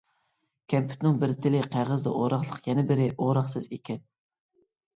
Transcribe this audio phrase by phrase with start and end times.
[0.73, 4.05] كەمپۈتنىڭ بىر تېلى قەغەزدە ئوراقلىق، يەنە بىرى ئوراقسىز ئىكەن.